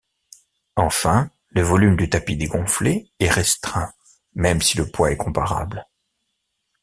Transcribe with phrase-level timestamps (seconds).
[0.77, 3.93] Enfin, le volume du tapis dégonflé est restreint
[4.33, 5.85] même si le poids est comparable.